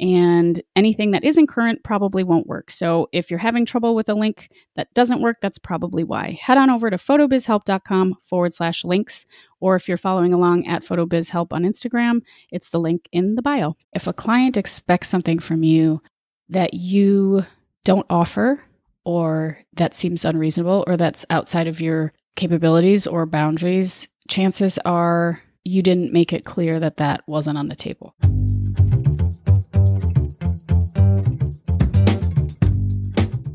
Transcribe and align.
and 0.00 0.60
anything 0.74 1.12
that 1.12 1.24
isn't 1.24 1.46
current 1.46 1.84
probably 1.84 2.24
won't 2.24 2.46
work. 2.46 2.70
So 2.70 3.08
if 3.12 3.30
you're 3.30 3.38
having 3.38 3.64
trouble 3.64 3.94
with 3.94 4.08
a 4.08 4.14
link 4.14 4.50
that 4.76 4.92
doesn't 4.94 5.22
work, 5.22 5.38
that's 5.40 5.58
probably 5.58 6.02
why. 6.02 6.38
Head 6.40 6.58
on 6.58 6.70
over 6.70 6.90
to 6.90 6.96
photobizhelp.com 6.96 8.16
forward 8.22 8.52
slash 8.52 8.84
links, 8.84 9.24
or 9.60 9.76
if 9.76 9.88
you're 9.88 9.96
following 9.96 10.34
along 10.34 10.66
at 10.66 10.82
photobizhelp 10.82 11.52
on 11.52 11.62
Instagram, 11.62 12.22
it's 12.50 12.70
the 12.70 12.80
link 12.80 13.08
in 13.12 13.36
the 13.36 13.42
bio. 13.42 13.76
If 13.94 14.06
a 14.06 14.12
client 14.12 14.56
expects 14.56 15.08
something 15.08 15.38
from 15.38 15.62
you 15.62 16.02
that 16.48 16.74
you 16.74 17.44
don't 17.84 18.06
offer, 18.10 18.62
or 19.04 19.58
that 19.74 19.94
seems 19.94 20.24
unreasonable, 20.24 20.84
or 20.86 20.96
that's 20.96 21.26
outside 21.30 21.66
of 21.66 21.80
your 21.80 22.12
capabilities 22.36 23.06
or 23.06 23.26
boundaries, 23.26 24.08
chances 24.28 24.78
are 24.84 25.40
you 25.64 25.82
didn't 25.82 26.12
make 26.12 26.32
it 26.32 26.44
clear 26.44 26.80
that 26.80 26.96
that 26.96 27.22
wasn't 27.26 27.58
on 27.58 27.68
the 27.68 27.76
table. 27.76 28.14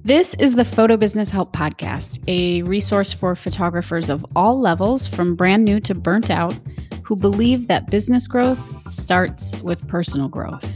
This 0.10 0.34
is 0.40 0.56
the 0.56 0.66
Photo 0.66 0.98
Business 0.98 1.30
Help 1.30 1.54
Podcast, 1.54 2.28
a 2.28 2.64
resource 2.64 3.14
for 3.14 3.36
photographers 3.36 4.10
of 4.10 4.26
all 4.36 4.60
levels, 4.60 5.08
from 5.08 5.36
brand 5.36 5.64
new 5.64 5.80
to 5.82 5.94
burnt 5.94 6.32
out, 6.32 6.60
who 7.04 7.16
believe 7.16 7.68
that 7.68 7.92
business 7.92 8.28
growth 8.28 8.60
starts 8.92 9.62
with 9.62 9.88
personal 9.88 10.28
growth. 10.28 10.68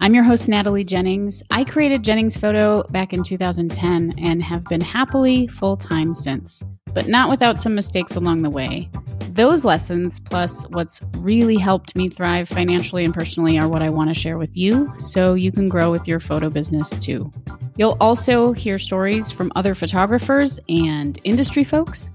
I'm 0.00 0.14
your 0.14 0.24
host, 0.24 0.46
Natalie 0.46 0.84
Jennings. 0.84 1.42
I 1.50 1.64
created 1.64 2.02
Jennings 2.02 2.36
Photo 2.36 2.82
back 2.90 3.14
in 3.14 3.24
2010 3.24 4.12
and 4.18 4.42
have 4.42 4.62
been 4.64 4.82
happily 4.82 5.46
full 5.46 5.78
time 5.78 6.12
since, 6.12 6.62
but 6.92 7.08
not 7.08 7.30
without 7.30 7.58
some 7.58 7.74
mistakes 7.74 8.14
along 8.14 8.42
the 8.42 8.50
way. 8.50 8.90
Those 9.30 9.64
lessons, 9.64 10.20
plus 10.20 10.64
what's 10.68 11.02
really 11.20 11.56
helped 11.56 11.96
me 11.96 12.10
thrive 12.10 12.46
financially 12.46 13.06
and 13.06 13.14
personally, 13.14 13.58
are 13.58 13.68
what 13.70 13.80
I 13.80 13.88
want 13.88 14.10
to 14.10 14.20
share 14.20 14.36
with 14.36 14.54
you 14.54 14.92
so 14.98 15.32
you 15.32 15.50
can 15.50 15.66
grow 15.66 15.90
with 15.90 16.06
your 16.06 16.20
photo 16.20 16.50
business 16.50 16.90
too. 16.90 17.32
You'll 17.78 17.98
also 18.00 18.52
hear 18.52 18.78
stories 18.78 19.30
from 19.30 19.52
other 19.54 19.74
photographers 19.74 20.58
and 20.66 21.18
industry 21.24 21.62
folks, 21.62 22.08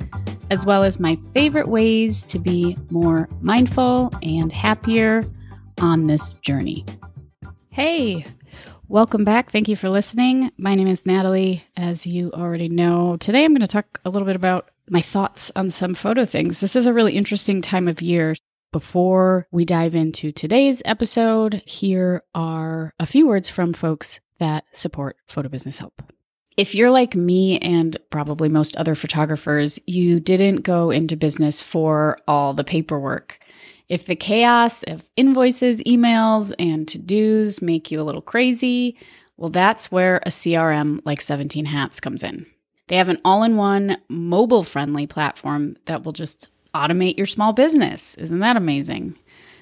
as 0.50 0.66
well 0.66 0.84
as 0.84 1.00
my 1.00 1.18
favorite 1.36 1.68
ways 1.68 2.24
to 2.24 2.40
be 2.40 2.76
more 2.90 3.30
mindful 3.42 4.12
and 4.24 4.52
happier 4.52 5.24
on 5.80 6.08
this 6.08 6.34
journey. 6.34 6.84
Hey, 7.70 8.26
welcome 8.88 9.24
back. 9.24 9.52
Thank 9.52 9.68
you 9.68 9.76
for 9.76 9.90
listening. 9.90 10.52
My 10.58 10.74
name 10.74 10.88
is 10.88 11.06
Natalie, 11.06 11.64
as 11.78 12.08
you 12.08 12.32
already 12.32 12.68
know. 12.68 13.18
Today 13.18 13.46
I'm 13.46 13.52
going 13.52 13.62
to 13.62 13.68
talk 13.68 14.02
a 14.04 14.10
little 14.10 14.26
bit 14.26 14.36
about 14.36 14.72
my 14.90 15.02
thoughts 15.02 15.52
on 15.56 15.70
some 15.70 15.94
photo 15.94 16.26
things. 16.26 16.60
This 16.60 16.76
is 16.76 16.88
a 16.88 16.94
really 16.94 17.14
interesting 17.14 17.62
time 17.62 17.88
of 17.88 18.02
year. 18.02 18.36
Before 18.72 19.48
we 19.52 19.66
dive 19.66 19.96
into 19.96 20.32
today's 20.32 20.82
episode, 20.86 21.62
here 21.66 22.24
are 22.34 22.94
a 23.00 23.06
few 23.06 23.28
words 23.28 23.50
from 23.50 23.74
folks 23.74 24.22
that 24.42 24.66
support 24.74 25.16
Photo 25.28 25.48
Business 25.48 25.78
Help. 25.78 26.04
If 26.58 26.76
you're 26.76 26.92
like 26.92 27.16
me 27.16 27.58
and 27.60 27.96
probably 28.10 28.50
most 28.50 28.76
other 28.76 28.94
photographers, 28.94 29.80
you 29.88 30.20
didn't 30.20 30.58
go 30.58 30.92
into 30.92 31.16
business 31.16 31.62
for 31.62 32.18
all 32.28 32.54
the 32.54 32.66
paperwork. 32.66 33.40
If 33.88 34.06
the 34.06 34.16
chaos 34.16 34.84
of 34.84 35.10
invoices, 35.16 35.80
emails, 35.82 36.54
and 36.60 36.88
to 36.90 36.98
dos 36.98 37.62
make 37.62 37.90
you 37.90 38.02
a 38.02 38.04
little 38.04 38.22
crazy, 38.22 38.98
well, 39.38 39.50
that's 39.50 39.92
where 39.92 40.18
a 40.18 40.30
CRM 40.30 41.02
like 41.06 41.22
17 41.22 41.66
Hats 41.66 42.00
comes 42.00 42.24
in. 42.24 42.46
They 42.88 42.98
have 42.98 43.10
an 43.10 43.22
all 43.24 43.44
in 43.44 43.56
one 43.56 43.98
mobile 44.10 44.64
friendly 44.64 45.08
platform 45.08 45.78
that 45.86 46.04
will 46.04 46.12
just 46.12 46.50
automate 46.76 47.18
your 47.18 47.28
small 47.28 47.54
business. 47.54 48.16
Isn't 48.16 48.40
that 48.40 48.58
amazing? 48.58 49.18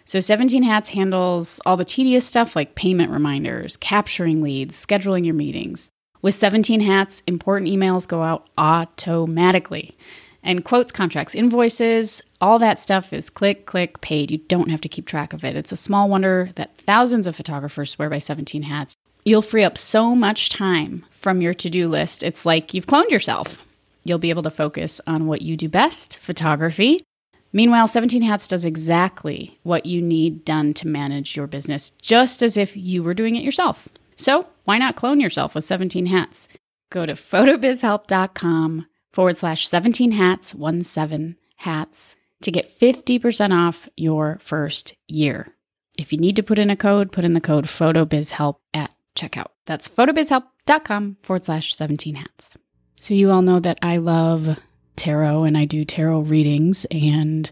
So 0.09 0.19
17 0.19 0.63
Hats 0.63 0.89
handles 0.89 1.61
all 1.67 1.77
the 1.77 1.85
tedious 1.85 2.25
stuff 2.25 2.55
like 2.55 2.73
payment 2.73 3.11
reminders, 3.11 3.77
capturing 3.77 4.41
leads, 4.41 4.83
scheduling 4.83 5.23
your 5.23 5.35
meetings. 5.35 5.91
With 6.23 6.33
17 6.33 6.79
Hats, 6.79 7.21
important 7.27 7.69
emails 7.69 8.07
go 8.07 8.23
out 8.23 8.49
automatically. 8.57 9.95
And 10.41 10.65
quotes, 10.65 10.91
contracts, 10.91 11.35
invoices, 11.35 12.23
all 12.41 12.57
that 12.57 12.79
stuff 12.79 13.13
is 13.13 13.29
click, 13.29 13.67
click, 13.67 14.01
paid. 14.01 14.31
You 14.31 14.39
don't 14.39 14.71
have 14.71 14.81
to 14.81 14.89
keep 14.89 15.05
track 15.05 15.31
of 15.31 15.43
it. 15.43 15.55
It's 15.55 15.71
a 15.71 15.77
small 15.77 16.09
wonder 16.09 16.49
that 16.55 16.75
thousands 16.75 17.27
of 17.27 17.35
photographers 17.35 17.91
swear 17.91 18.09
by 18.09 18.17
17 18.17 18.63
Hats. 18.63 18.95
You'll 19.25 19.43
free 19.43 19.63
up 19.63 19.77
so 19.77 20.15
much 20.15 20.49
time 20.49 21.05
from 21.11 21.39
your 21.39 21.53
to 21.53 21.69
do 21.69 21.87
list. 21.87 22.23
It's 22.23 22.47
like 22.47 22.73
you've 22.73 22.87
cloned 22.87 23.11
yourself. 23.11 23.63
You'll 24.05 24.17
be 24.17 24.31
able 24.31 24.41
to 24.41 24.49
focus 24.49 24.99
on 25.05 25.27
what 25.27 25.43
you 25.43 25.55
do 25.55 25.69
best 25.69 26.17
photography. 26.17 27.03
Meanwhile, 27.51 27.87
17 27.87 28.21
Hats 28.21 28.47
does 28.47 28.63
exactly 28.63 29.57
what 29.63 29.85
you 29.85 30.01
need 30.01 30.45
done 30.45 30.73
to 30.75 30.87
manage 30.87 31.35
your 31.35 31.47
business, 31.47 31.89
just 31.89 32.41
as 32.43 32.57
if 32.57 32.77
you 32.77 33.01
were 33.01 33.13
doing 33.15 33.35
it 33.35 33.43
yourself. 33.43 33.87
So, 34.15 34.47
why 34.65 34.77
not 34.77 34.95
clone 34.95 35.19
yourself 35.19 35.55
with 35.55 35.65
17 35.65 36.05
Hats? 36.07 36.47
Go 36.89 37.05
to 37.05 37.13
photobizhelp.com 37.13 38.85
forward 39.11 39.37
slash 39.37 39.67
17 39.67 40.11
hats, 40.11 40.53
1 40.53 40.83
7 40.83 41.37
hats 41.57 42.15
to 42.41 42.51
get 42.51 42.71
50% 42.71 43.53
off 43.53 43.89
your 43.97 44.39
first 44.41 44.93
year. 45.07 45.53
If 45.97 46.13
you 46.13 46.19
need 46.19 46.35
to 46.37 46.43
put 46.43 46.59
in 46.59 46.69
a 46.69 46.75
code, 46.75 47.11
put 47.11 47.25
in 47.25 47.33
the 47.33 47.41
code 47.41 47.65
photobizhelp 47.65 48.55
at 48.73 48.93
checkout. 49.15 49.47
That's 49.65 49.87
photobizhelp.com 49.87 51.17
forward 51.19 51.45
slash 51.45 51.75
17 51.75 52.15
hats. 52.15 52.57
So, 52.95 53.13
you 53.13 53.31
all 53.31 53.41
know 53.41 53.59
that 53.59 53.79
I 53.81 53.97
love 53.97 54.57
tarot 54.99 55.45
and 55.45 55.57
I 55.57 55.65
do 55.65 55.85
tarot 55.85 56.21
readings, 56.21 56.85
and 56.91 57.49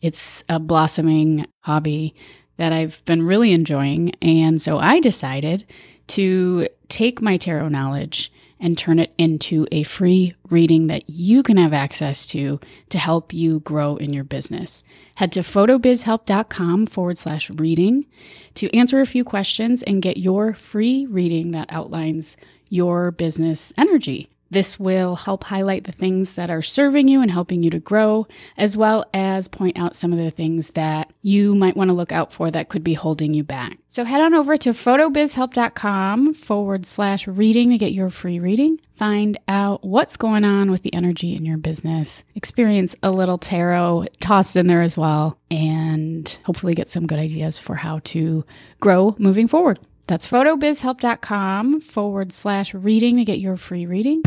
it's 0.00 0.44
a 0.48 0.60
blossoming 0.60 1.46
hobby 1.60 2.14
that 2.58 2.72
I've 2.72 3.04
been 3.06 3.26
really 3.26 3.52
enjoying. 3.52 4.14
And 4.20 4.60
so, 4.60 4.78
I 4.78 5.00
decided 5.00 5.64
to 6.08 6.68
take 6.88 7.22
my 7.22 7.36
tarot 7.36 7.68
knowledge 7.68 8.30
and 8.62 8.78
turn 8.78 9.00
it 9.00 9.12
into 9.18 9.66
a 9.72 9.82
free 9.82 10.34
reading 10.48 10.86
that 10.86 11.10
you 11.10 11.42
can 11.42 11.56
have 11.56 11.72
access 11.72 12.26
to 12.28 12.60
to 12.90 12.98
help 12.98 13.32
you 13.32 13.58
grow 13.60 13.96
in 13.96 14.12
your 14.12 14.22
business. 14.22 14.84
Head 15.16 15.32
to 15.32 15.40
photobizhelp.com 15.40 16.86
forward 16.86 17.18
slash 17.18 17.50
reading 17.50 18.06
to 18.54 18.74
answer 18.74 19.00
a 19.00 19.06
few 19.06 19.24
questions 19.24 19.82
and 19.82 20.00
get 20.00 20.16
your 20.16 20.54
free 20.54 21.06
reading 21.06 21.50
that 21.50 21.66
outlines 21.70 22.36
your 22.68 23.10
business 23.10 23.72
energy. 23.76 24.31
This 24.52 24.78
will 24.78 25.16
help 25.16 25.44
highlight 25.44 25.84
the 25.84 25.92
things 25.92 26.34
that 26.34 26.50
are 26.50 26.60
serving 26.60 27.08
you 27.08 27.22
and 27.22 27.30
helping 27.30 27.62
you 27.62 27.70
to 27.70 27.80
grow, 27.80 28.26
as 28.58 28.76
well 28.76 29.06
as 29.14 29.48
point 29.48 29.78
out 29.78 29.96
some 29.96 30.12
of 30.12 30.18
the 30.18 30.30
things 30.30 30.72
that 30.72 31.10
you 31.22 31.54
might 31.54 31.74
want 31.74 31.88
to 31.88 31.94
look 31.94 32.12
out 32.12 32.34
for 32.34 32.50
that 32.50 32.68
could 32.68 32.84
be 32.84 32.92
holding 32.92 33.32
you 33.32 33.44
back. 33.44 33.78
So 33.88 34.04
head 34.04 34.20
on 34.20 34.34
over 34.34 34.58
to 34.58 34.70
photobizhelp.com 34.74 36.34
forward 36.34 36.84
slash 36.84 37.26
reading 37.26 37.70
to 37.70 37.78
get 37.78 37.92
your 37.92 38.10
free 38.10 38.40
reading. 38.40 38.78
Find 38.94 39.40
out 39.48 39.84
what's 39.84 40.18
going 40.18 40.44
on 40.44 40.70
with 40.70 40.82
the 40.82 40.92
energy 40.92 41.34
in 41.34 41.46
your 41.46 41.56
business. 41.56 42.22
Experience 42.34 42.94
a 43.02 43.10
little 43.10 43.38
tarot 43.38 44.04
tossed 44.20 44.56
in 44.56 44.66
there 44.66 44.82
as 44.82 44.98
well, 44.98 45.38
and 45.50 46.38
hopefully 46.44 46.74
get 46.74 46.90
some 46.90 47.06
good 47.06 47.18
ideas 47.18 47.58
for 47.58 47.74
how 47.74 48.00
to 48.04 48.44
grow 48.80 49.16
moving 49.18 49.48
forward. 49.48 49.78
That's 50.06 50.26
photobizhelp.com 50.26 51.80
forward 51.80 52.32
slash 52.32 52.74
reading 52.74 53.16
to 53.16 53.24
get 53.24 53.38
your 53.38 53.56
free 53.56 53.86
reading. 53.86 54.22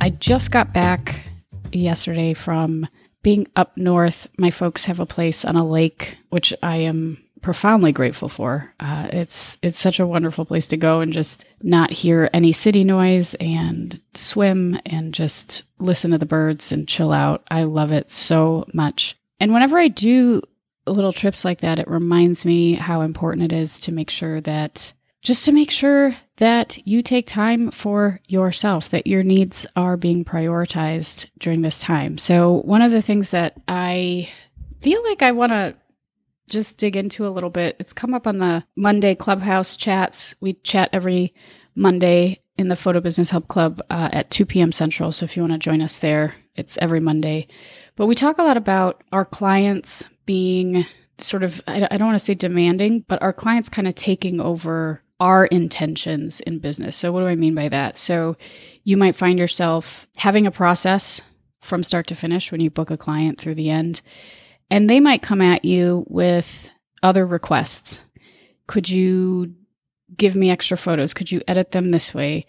I 0.00 0.10
just 0.10 0.50
got 0.50 0.72
back 0.74 1.22
yesterday 1.72 2.34
from 2.34 2.86
being 3.22 3.48
up 3.56 3.76
north. 3.76 4.28
My 4.38 4.50
folks 4.50 4.84
have 4.84 5.00
a 5.00 5.06
place 5.06 5.44
on 5.44 5.56
a 5.56 5.66
lake, 5.66 6.18
which 6.28 6.52
I 6.62 6.76
am 6.76 7.24
profoundly 7.40 7.92
grateful 7.92 8.28
for. 8.28 8.72
Uh, 8.80 9.08
it's 9.12 9.58
it's 9.62 9.78
such 9.78 10.00
a 10.00 10.06
wonderful 10.06 10.44
place 10.44 10.66
to 10.68 10.76
go 10.76 11.00
and 11.00 11.12
just 11.12 11.44
not 11.62 11.90
hear 11.90 12.30
any 12.32 12.52
city 12.52 12.84
noise 12.84 13.34
and 13.34 14.00
swim 14.14 14.78
and 14.86 15.12
just 15.12 15.62
listen 15.78 16.10
to 16.10 16.18
the 16.18 16.26
birds 16.26 16.72
and 16.72 16.88
chill 16.88 17.12
out. 17.12 17.42
I 17.50 17.64
love 17.64 17.92
it 17.92 18.10
so 18.10 18.66
much. 18.72 19.16
And 19.40 19.52
whenever 19.52 19.78
I 19.78 19.88
do 19.88 20.42
little 20.92 21.12
trips 21.12 21.44
like 21.44 21.60
that, 21.60 21.78
it 21.78 21.88
reminds 21.88 22.44
me 22.44 22.74
how 22.74 23.00
important 23.02 23.52
it 23.52 23.56
is 23.56 23.78
to 23.80 23.92
make 23.92 24.10
sure 24.10 24.40
that 24.42 24.92
just 25.22 25.46
to 25.46 25.52
make 25.52 25.70
sure 25.70 26.14
that 26.36 26.86
you 26.86 27.02
take 27.02 27.26
time 27.26 27.70
for 27.70 28.20
yourself, 28.28 28.90
that 28.90 29.06
your 29.06 29.22
needs 29.22 29.66
are 29.74 29.96
being 29.96 30.24
prioritized 30.24 31.26
during 31.38 31.62
this 31.62 31.80
time. 31.80 32.18
So, 32.18 32.60
one 32.64 32.82
of 32.82 32.92
the 32.92 33.02
things 33.02 33.30
that 33.30 33.60
I 33.66 34.28
feel 34.82 35.02
like 35.02 35.22
I 35.22 35.32
want 35.32 35.52
to 35.52 35.74
just 36.48 36.76
dig 36.76 36.94
into 36.94 37.26
a 37.26 37.30
little 37.30 37.48
bit, 37.48 37.76
it's 37.80 37.94
come 37.94 38.12
up 38.12 38.26
on 38.26 38.38
the 38.38 38.64
Monday 38.76 39.14
Clubhouse 39.14 39.76
chats. 39.76 40.34
We 40.40 40.52
chat 40.54 40.90
every 40.92 41.32
Monday 41.74 42.40
in 42.58 42.68
the 42.68 42.76
Photo 42.76 43.00
Business 43.00 43.30
Help 43.30 43.48
Club 43.48 43.80
uh, 43.88 44.10
at 44.12 44.30
2 44.30 44.44
p.m. 44.44 44.72
Central. 44.72 45.10
So, 45.10 45.24
if 45.24 45.36
you 45.36 45.42
want 45.42 45.54
to 45.54 45.58
join 45.58 45.80
us 45.80 45.96
there, 45.98 46.34
it's 46.54 46.76
every 46.78 47.00
Monday 47.00 47.48
But 47.96 48.06
we 48.06 48.14
talk 48.14 48.38
a 48.38 48.42
lot 48.42 48.56
about 48.56 49.02
our 49.12 49.24
clients 49.24 50.04
being 50.26 50.84
sort 51.18 51.42
of, 51.42 51.62
I 51.66 51.80
don't 51.80 52.08
want 52.08 52.16
to 52.16 52.24
say 52.24 52.34
demanding, 52.34 53.04
but 53.06 53.22
our 53.22 53.32
clients 53.32 53.68
kind 53.68 53.86
of 53.86 53.94
taking 53.94 54.40
over 54.40 55.02
our 55.20 55.46
intentions 55.46 56.40
in 56.40 56.58
business. 56.58 56.96
So, 56.96 57.12
what 57.12 57.20
do 57.20 57.26
I 57.26 57.36
mean 57.36 57.54
by 57.54 57.68
that? 57.68 57.96
So, 57.96 58.36
you 58.82 58.96
might 58.96 59.14
find 59.14 59.38
yourself 59.38 60.08
having 60.16 60.46
a 60.46 60.50
process 60.50 61.20
from 61.62 61.84
start 61.84 62.08
to 62.08 62.14
finish 62.14 62.50
when 62.50 62.60
you 62.60 62.70
book 62.70 62.90
a 62.90 62.96
client 62.96 63.40
through 63.40 63.54
the 63.54 63.70
end, 63.70 64.02
and 64.70 64.90
they 64.90 65.00
might 65.00 65.22
come 65.22 65.40
at 65.40 65.64
you 65.64 66.04
with 66.08 66.68
other 67.02 67.26
requests. 67.26 68.02
Could 68.66 68.88
you 68.88 69.54
give 70.16 70.34
me 70.34 70.50
extra 70.50 70.76
photos? 70.76 71.14
Could 71.14 71.30
you 71.30 71.42
edit 71.46 71.70
them 71.70 71.90
this 71.90 72.12
way? 72.12 72.46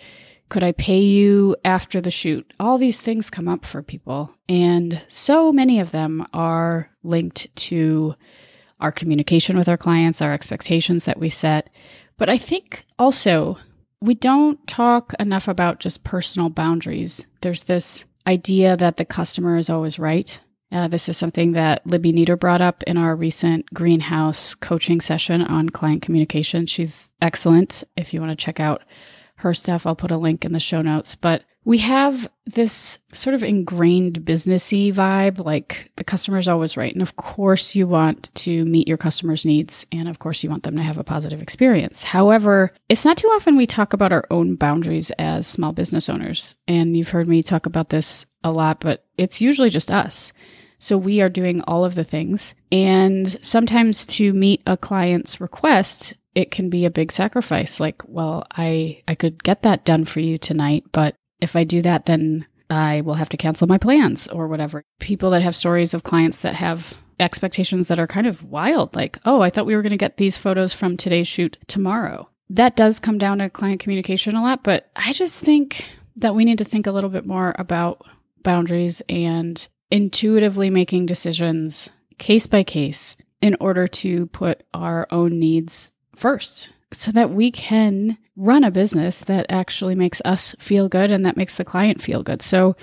Could 0.50 0.64
I 0.64 0.74
pay 0.74 1.00
you 1.00 1.56
after 1.66 2.00
the 2.02 2.12
shoot? 2.12 2.52
All 2.60 2.78
these 2.78 3.02
things 3.02 3.30
come 3.30 3.48
up 3.48 3.66
for 3.66 3.82
people. 3.82 4.34
And 4.48 5.02
so 5.08 5.52
many 5.52 5.80
of 5.80 5.92
them 5.92 6.28
are 6.34 6.90
linked 7.04 7.54
to 7.56 8.16
our 8.80 8.92
communication 8.92 9.58
with 9.58 9.68
our 9.68 9.78
clients, 9.78 10.22
our 10.22 10.34
expectations 10.34 11.06
that 11.06 11.20
we 11.20 11.30
set. 11.30 11.70
But 12.18 12.30
I 12.30 12.38
think 12.38 12.86
also 13.00 13.58
we 14.02 14.14
don't 14.14 14.66
talk 14.68 15.14
enough 15.20 15.48
about 15.48 15.80
just 15.80 16.04
personal 16.04 16.50
boundaries. 16.50 17.26
There's 17.42 17.64
this 17.64 18.06
idea 18.28 18.78
that 18.78 18.98
the 18.98 19.06
customer 19.06 19.58
is 19.58 19.70
always 19.70 19.98
right. 19.98 20.40
Uh, 20.72 20.88
this 20.88 21.08
is 21.08 21.18
something 21.18 21.54
that 21.54 21.86
Libby 21.88 22.12
Nieder 22.12 22.36
brought 22.36 22.62
up 22.62 22.84
in 22.84 22.98
our 22.98 23.16
recent 23.16 23.72
greenhouse 23.74 24.56
coaching 24.56 25.00
session 25.00 25.42
on 25.42 25.70
client 25.70 26.02
communication. 26.02 26.66
She's 26.66 27.10
excellent. 27.22 27.84
If 27.96 28.14
you 28.14 28.20
want 28.20 28.38
to 28.38 28.46
check 28.46 28.60
out 28.60 28.84
her 29.38 29.54
stuff. 29.54 29.86
I'll 29.86 29.96
put 29.96 30.12
a 30.12 30.18
link 30.18 30.46
in 30.46 30.54
the 30.54 30.60
show 30.60 30.82
notes. 30.82 31.16
But 31.16 31.44
we 31.66 31.80
have 31.80 32.30
this 32.46 33.00
sort 33.12 33.34
of 33.34 33.44
ingrained 33.44 34.22
businessy 34.22 34.94
vibe, 34.94 35.44
like 35.44 35.92
the 35.96 36.04
customer 36.04 36.38
is 36.38 36.48
always 36.48 36.78
right. 36.78 36.94
And 36.94 37.02
of 37.02 37.16
course, 37.16 37.74
you 37.74 37.88
want 37.88 38.34
to 38.36 38.64
meet 38.66 38.88
your 38.88 38.98
customers' 38.98 39.46
needs. 39.46 39.86
And 39.92 40.08
of 40.08 40.20
course, 40.20 40.44
you 40.44 40.50
want 40.50 40.62
them 40.62 40.76
to 40.76 40.84
have 40.84 41.00
a 41.00 41.04
positive 41.04 41.42
experience. 41.42 42.04
However, 42.04 42.72
it's 42.88 43.04
not 43.04 43.18
too 43.18 43.28
often 43.30 43.58
we 43.58 43.66
talk 43.66 43.94
about 43.94 44.12
our 44.12 44.26
own 44.30 44.56
boundaries 44.56 45.10
as 45.18 45.48
small 45.48 45.74
business 45.74 46.08
owners. 46.08 46.56
And 46.68 46.96
you've 46.96 47.10
heard 47.10 47.28
me 47.28 47.42
talk 47.42 47.66
about 47.66 47.90
this 47.90 48.28
a 48.44 48.52
lot, 48.52 48.80
but 48.80 49.04
it's 49.18 49.42
usually 49.42 49.72
just 49.72 49.90
us. 49.90 50.34
So 50.78 51.00
we 51.00 51.22
are 51.22 51.30
doing 51.30 51.62
all 51.62 51.84
of 51.84 51.96
the 51.96 52.04
things. 52.04 52.54
And 52.72 53.28
sometimes 53.44 54.06
to 54.08 54.34
meet 54.34 54.62
a 54.68 54.78
client's 54.78 55.42
request, 55.42 56.16
it 56.36 56.52
can 56.52 56.70
be 56.70 56.86
a 56.86 56.92
big 56.92 57.12
sacrifice. 57.12 57.80
Like, 57.80 58.04
well, 58.06 58.46
I, 58.52 59.02
I 59.08 59.16
could 59.16 59.44
get 59.44 59.64
that 59.64 59.86
done 59.86 60.06
for 60.06 60.20
you 60.20 60.38
tonight, 60.38 60.84
but 60.92 61.16
if 61.42 61.56
I 61.56 61.64
do 61.64 61.82
that, 61.82 62.06
then 62.06 62.46
I 62.70 63.02
will 63.02 63.14
have 63.16 63.30
to 63.30 63.38
cancel 63.38 63.68
my 63.68 63.78
plans 63.78 64.28
or 64.28 64.48
whatever. 64.48 64.84
People 65.00 65.32
that 65.32 65.42
have 65.42 65.56
stories 65.56 65.94
of 65.94 66.04
clients 66.04 66.42
that 66.42 66.56
have 66.56 66.94
expectations 67.20 67.88
that 67.88 68.00
are 68.00 68.08
kind 68.08 68.28
of 68.28 68.44
wild, 68.44 68.96
like, 68.96 69.18
oh, 69.26 69.42
I 69.42 69.50
thought 69.50 69.66
we 69.66 69.76
were 69.76 69.82
going 69.82 69.92
to 69.92 69.98
get 69.98 70.18
these 70.18 70.38
photos 70.38 70.74
from 70.74 70.98
today's 70.98 71.28
shoot 71.28 71.58
tomorrow. 71.68 72.30
That 72.50 72.76
does 72.76 73.00
come 73.00 73.18
down 73.18 73.40
to 73.40 73.50
client 73.50 73.80
communication 73.80 74.36
a 74.36 74.42
lot, 74.42 74.64
but 74.64 74.92
I 74.96 75.14
just 75.14 75.40
think 75.40 75.86
that 76.18 76.36
we 76.36 76.46
need 76.46 76.58
to 76.60 76.66
think 76.66 76.86
a 76.86 76.92
little 76.92 77.10
bit 77.10 77.26
more 77.26 77.56
about 77.58 78.02
boundaries 78.44 79.02
and 79.10 79.68
intuitively 79.90 80.70
making 80.70 81.06
decisions 81.06 81.90
case 82.18 82.48
by 82.48 82.64
case 82.64 83.16
in 83.42 83.56
order 83.60 83.88
to 83.88 84.28
put 84.28 84.64
our 84.74 85.08
own 85.12 85.40
needs 85.40 85.92
first 86.16 86.70
so 86.92 87.12
that 87.12 87.32
we 87.32 87.52
can 87.52 88.18
run 88.36 88.64
a 88.64 88.72
business 88.72 89.22
that 89.22 89.46
actually 89.50 89.96
makes 89.96 90.22
us 90.26 90.56
feel 90.60 90.90
good 90.90 91.12
and 91.12 91.26
that 91.26 91.38
makes 91.38 91.58
the 91.58 91.66
client 91.66 92.02
feel 92.02 92.24
good. 92.24 92.42
So 92.42 92.76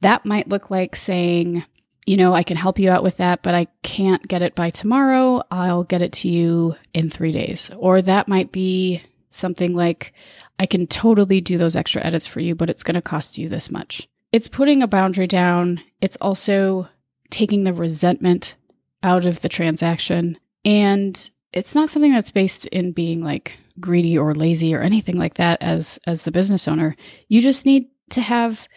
that 0.00 0.26
might 0.26 0.48
look 0.48 0.70
like 0.70 0.96
saying, 0.96 1.64
you 2.06 2.16
know, 2.16 2.34
I 2.34 2.42
can 2.42 2.56
help 2.56 2.78
you 2.78 2.90
out 2.90 3.02
with 3.02 3.16
that, 3.16 3.42
but 3.42 3.54
I 3.54 3.66
can't 3.82 4.26
get 4.28 4.42
it 4.42 4.54
by 4.54 4.70
tomorrow. 4.70 5.42
I'll 5.50 5.84
get 5.84 6.02
it 6.02 6.12
to 6.14 6.28
you 6.28 6.76
in 6.92 7.08
three 7.10 7.32
days. 7.32 7.70
Or 7.76 8.02
that 8.02 8.28
might 8.28 8.52
be 8.52 9.02
something 9.30 9.74
like, 9.74 10.12
I 10.58 10.66
can 10.66 10.86
totally 10.86 11.40
do 11.40 11.58
those 11.58 11.76
extra 11.76 12.04
edits 12.04 12.26
for 12.26 12.40
you, 12.40 12.54
but 12.54 12.70
it's 12.70 12.82
going 12.82 12.94
to 12.94 13.02
cost 13.02 13.38
you 13.38 13.48
this 13.48 13.70
much. 13.70 14.06
It's 14.32 14.48
putting 14.48 14.82
a 14.82 14.88
boundary 14.88 15.26
down. 15.26 15.80
It's 16.00 16.18
also 16.20 16.88
taking 17.30 17.64
the 17.64 17.72
resentment 17.72 18.54
out 19.02 19.24
of 19.24 19.40
the 19.40 19.48
transaction. 19.48 20.38
And 20.64 21.30
it's 21.54 21.74
not 21.74 21.88
something 21.88 22.12
that's 22.12 22.30
based 22.30 22.66
in 22.66 22.92
being 22.92 23.22
like 23.22 23.56
greedy 23.80 24.18
or 24.18 24.34
lazy 24.34 24.74
or 24.74 24.80
anything 24.80 25.16
like 25.16 25.34
that 25.34 25.62
as 25.62 25.98
as 26.06 26.22
the 26.22 26.32
business 26.32 26.68
owner. 26.68 26.96
You 27.28 27.40
just 27.40 27.64
need 27.64 27.86
to 28.10 28.20
have 28.20 28.68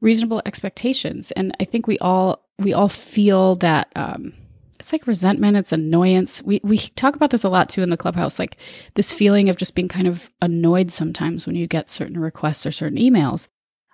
reasonable 0.00 0.40
expectations. 0.46 1.30
And 1.32 1.54
i 1.60 1.64
think 1.64 1.86
we 1.86 1.98
all 1.98 2.48
we 2.58 2.72
all 2.72 2.88
feel 2.88 3.56
that 3.56 3.88
um 3.96 4.32
it's 4.78 4.92
like 4.92 5.06
resentment 5.06 5.56
it's 5.56 5.72
annoyance. 5.72 6.42
We 6.42 6.60
we 6.62 6.78
talk 6.78 7.16
about 7.16 7.30
this 7.30 7.44
a 7.44 7.50
lot 7.50 7.68
too 7.68 7.82
in 7.82 7.90
the 7.90 7.96
clubhouse 7.96 8.38
like 8.38 8.56
this 8.94 9.12
feeling 9.12 9.50
of 9.50 9.56
just 9.56 9.74
being 9.74 9.88
kind 9.88 10.06
of 10.06 10.30
annoyed 10.40 10.90
sometimes 10.90 11.46
when 11.46 11.56
you 11.56 11.66
get 11.66 11.90
certain 11.90 12.18
requests 12.18 12.64
or 12.64 12.72
certain 12.72 12.98
emails. 12.98 13.48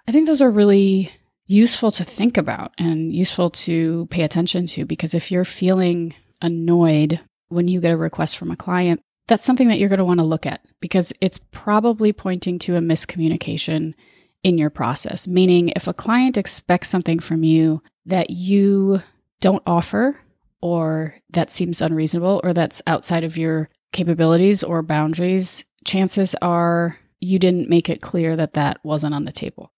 I 0.07 0.13
think 0.13 0.27
those 0.27 0.43
are 0.43 0.51
really 0.51 1.11
useful 1.47 1.91
to 1.93 2.05
think 2.05 2.37
about 2.37 2.73
and 2.79 3.15
useful 3.15 3.51
to 3.51 4.07
pay 4.11 4.23
attention 4.23 4.67
to 4.67 4.85
because 4.85 5.15
if 5.15 5.31
you're 5.31 5.45
feeling 5.45 6.15
annoyed 6.43 7.21
when 7.49 7.69
you 7.69 7.81
get 7.81 7.93
a 7.93 7.97
request 7.97 8.39
from 8.39 8.51
a 8.51 8.57
client, 8.57 9.01
that's 9.29 9.45
something 9.45 9.69
that 9.69 9.79
you're 9.79 9.89
going 9.89 9.99
to 9.99 10.05
want 10.05 10.21
to 10.21 10.27
look 10.27 10.47
at 10.47 10.65
because 10.81 11.13
it's 11.21 11.41
probably 11.51 12.13
pointing 12.13 12.59
to 12.61 12.77
a 12.77 12.81
miscommunication 12.81 13.95
in 14.43 14.59
your 14.59 14.71
process. 14.71 15.27
Meaning, 15.27 15.71
if 15.75 15.89
a 15.89 15.95
client 15.95 16.37
expects 16.37 16.89
something 16.89 17.19
from 17.19 17.43
you 17.43 17.83
that 18.07 18.31
you 18.31 19.03
don't 19.41 19.63
offer, 19.67 20.21
or 20.61 21.17
that 21.31 21.51
seems 21.51 21.81
unreasonable, 21.81 22.41
or 22.45 22.53
that's 22.53 22.83
outside 22.87 23.25
of 23.25 23.37
your 23.37 23.69
capabilities 23.93 24.63
or 24.63 24.83
boundaries, 24.83 25.65
chances 25.85 26.35
are 26.41 26.99
you 27.21 27.39
didn't 27.39 27.69
make 27.69 27.89
it 27.89 28.01
clear 28.01 28.37
that 28.37 28.55
that 28.55 28.79
wasn't 28.85 29.15
on 29.15 29.25
the 29.25 29.33
table. 29.33 29.73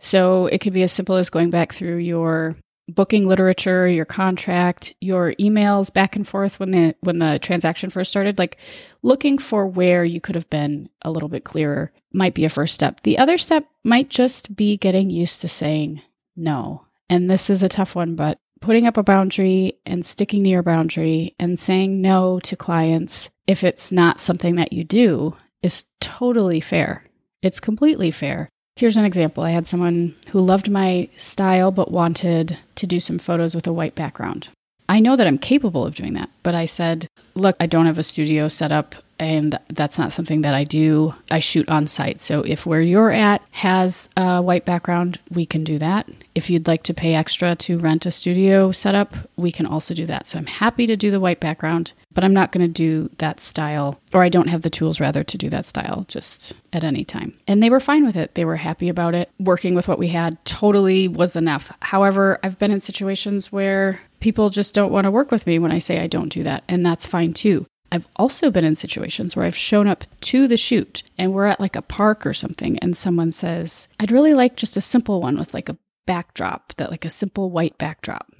So 0.00 0.46
it 0.46 0.58
could 0.58 0.72
be 0.72 0.82
as 0.82 0.92
simple 0.92 1.16
as 1.16 1.30
going 1.30 1.50
back 1.50 1.72
through 1.72 1.98
your 1.98 2.56
booking 2.88 3.26
literature, 3.26 3.88
your 3.88 4.04
contract, 4.04 4.94
your 5.00 5.32
emails 5.34 5.92
back 5.92 6.16
and 6.16 6.26
forth 6.26 6.58
when 6.58 6.70
the 6.70 6.94
when 7.00 7.18
the 7.18 7.38
transaction 7.40 7.90
first 7.90 8.10
started, 8.10 8.38
like 8.38 8.56
looking 9.02 9.38
for 9.38 9.66
where 9.66 10.04
you 10.04 10.20
could 10.20 10.34
have 10.34 10.50
been 10.50 10.88
a 11.02 11.10
little 11.10 11.28
bit 11.28 11.44
clearer 11.44 11.92
might 12.12 12.34
be 12.34 12.44
a 12.44 12.50
first 12.50 12.74
step. 12.74 13.00
The 13.02 13.18
other 13.18 13.38
step 13.38 13.64
might 13.84 14.08
just 14.08 14.54
be 14.54 14.76
getting 14.76 15.10
used 15.10 15.40
to 15.40 15.48
saying 15.48 16.02
no. 16.36 16.86
And 17.08 17.30
this 17.30 17.50
is 17.50 17.62
a 17.62 17.68
tough 17.68 17.94
one, 17.94 18.16
but 18.16 18.38
putting 18.60 18.86
up 18.86 18.96
a 18.96 19.02
boundary 19.02 19.78
and 19.84 20.06
sticking 20.06 20.44
to 20.44 20.50
your 20.50 20.62
boundary 20.62 21.34
and 21.38 21.58
saying 21.58 22.00
no 22.00 22.40
to 22.40 22.56
clients 22.56 23.30
if 23.46 23.64
it's 23.64 23.92
not 23.92 24.20
something 24.20 24.56
that 24.56 24.72
you 24.72 24.84
do 24.84 25.36
is 25.62 25.84
totally 26.00 26.60
fair. 26.60 27.04
It's 27.42 27.60
completely 27.60 28.10
fair. 28.10 28.48
Here's 28.76 28.96
an 28.96 29.04
example. 29.04 29.44
I 29.44 29.50
had 29.50 29.66
someone 29.66 30.16
who 30.30 30.40
loved 30.40 30.70
my 30.70 31.08
style 31.16 31.70
but 31.70 31.90
wanted 31.90 32.58
to 32.76 32.86
do 32.86 33.00
some 33.00 33.18
photos 33.18 33.54
with 33.54 33.66
a 33.66 33.72
white 33.72 33.94
background. 33.94 34.48
I 34.88 35.00
know 35.00 35.16
that 35.16 35.26
I'm 35.26 35.38
capable 35.38 35.86
of 35.86 35.94
doing 35.94 36.14
that, 36.14 36.30
but 36.42 36.54
I 36.54 36.66
said, 36.66 37.06
look, 37.34 37.56
I 37.60 37.66
don't 37.66 37.86
have 37.86 37.98
a 37.98 38.02
studio 38.02 38.48
set 38.48 38.72
up 38.72 38.94
and 39.18 39.58
that's 39.68 39.98
not 39.98 40.12
something 40.12 40.42
that 40.42 40.54
I 40.54 40.64
do. 40.64 41.14
I 41.30 41.38
shoot 41.38 41.68
on 41.68 41.86
site. 41.86 42.20
So 42.20 42.40
if 42.40 42.66
where 42.66 42.80
you're 42.80 43.12
at 43.12 43.42
has 43.52 44.08
a 44.16 44.42
white 44.42 44.64
background, 44.64 45.20
we 45.30 45.46
can 45.46 45.62
do 45.62 45.78
that. 45.78 46.08
If 46.34 46.48
you'd 46.48 46.66
like 46.66 46.82
to 46.84 46.94
pay 46.94 47.14
extra 47.14 47.54
to 47.56 47.78
rent 47.78 48.06
a 48.06 48.10
studio 48.10 48.72
setup, 48.72 49.14
we 49.36 49.52
can 49.52 49.66
also 49.66 49.94
do 49.94 50.06
that. 50.06 50.28
So 50.28 50.38
I'm 50.38 50.46
happy 50.46 50.86
to 50.86 50.96
do 50.96 51.10
the 51.10 51.20
white 51.20 51.40
background, 51.40 51.92
but 52.12 52.24
I'm 52.24 52.32
not 52.32 52.52
going 52.52 52.66
to 52.66 52.72
do 52.72 53.10
that 53.18 53.40
style, 53.40 54.00
or 54.14 54.22
I 54.22 54.28
don't 54.28 54.48
have 54.48 54.62
the 54.62 54.70
tools 54.70 55.00
rather 55.00 55.22
to 55.24 55.38
do 55.38 55.50
that 55.50 55.66
style 55.66 56.04
just 56.08 56.54
at 56.72 56.84
any 56.84 57.04
time. 57.04 57.34
And 57.46 57.62
they 57.62 57.70
were 57.70 57.80
fine 57.80 58.04
with 58.04 58.16
it. 58.16 58.34
They 58.34 58.44
were 58.44 58.56
happy 58.56 58.88
about 58.88 59.14
it. 59.14 59.30
Working 59.38 59.74
with 59.74 59.88
what 59.88 59.98
we 59.98 60.08
had 60.08 60.42
totally 60.44 61.08
was 61.08 61.36
enough. 61.36 61.72
However, 61.80 62.38
I've 62.42 62.58
been 62.58 62.70
in 62.70 62.80
situations 62.80 63.52
where 63.52 64.00
people 64.20 64.50
just 64.50 64.74
don't 64.74 64.92
want 64.92 65.04
to 65.04 65.10
work 65.10 65.30
with 65.30 65.46
me 65.46 65.58
when 65.58 65.72
I 65.72 65.78
say 65.78 66.00
I 66.00 66.06
don't 66.06 66.32
do 66.32 66.42
that, 66.44 66.64
and 66.68 66.84
that's 66.84 67.06
fine 67.06 67.34
too. 67.34 67.66
I've 67.90 68.08
also 68.16 68.50
been 68.50 68.64
in 68.64 68.74
situations 68.74 69.36
where 69.36 69.44
I've 69.44 69.54
shown 69.54 69.86
up 69.86 70.06
to 70.22 70.48
the 70.48 70.56
shoot 70.56 71.02
and 71.18 71.34
we're 71.34 71.44
at 71.44 71.60
like 71.60 71.76
a 71.76 71.82
park 71.82 72.24
or 72.24 72.32
something, 72.32 72.78
and 72.78 72.96
someone 72.96 73.32
says, 73.32 73.86
I'd 74.00 74.10
really 74.10 74.32
like 74.32 74.56
just 74.56 74.78
a 74.78 74.80
simple 74.80 75.20
one 75.20 75.38
with 75.38 75.52
like 75.52 75.68
a 75.68 75.76
backdrop, 76.06 76.74
that 76.76 76.90
like 76.90 77.04
a 77.04 77.10
simple 77.10 77.50
white 77.50 77.78
backdrop. 77.78 78.30